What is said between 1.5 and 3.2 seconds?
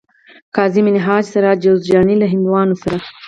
جوزجاني له هندوانو سره